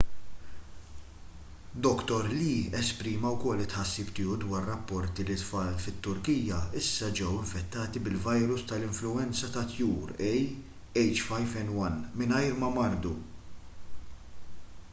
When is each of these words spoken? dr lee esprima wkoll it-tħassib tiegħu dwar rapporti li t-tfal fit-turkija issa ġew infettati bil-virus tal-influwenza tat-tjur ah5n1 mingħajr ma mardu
dr 1.87 2.29
lee 2.29 2.61
esprima 2.77 3.33
wkoll 3.33 3.59
it-tħassib 3.65 4.07
tiegħu 4.19 4.37
dwar 4.43 4.63
rapporti 4.69 5.25
li 5.27 5.35
t-tfal 5.41 5.75
fit-turkija 5.83 6.57
issa 6.81 7.09
ġew 7.19 7.29
infettati 7.41 8.03
bil-virus 8.07 8.63
tal-influwenza 8.71 9.49
tat-tjur 9.57 10.15
ah5n1 11.03 12.01
mingħajr 12.23 12.57
ma 12.63 12.71
mardu 12.79 13.13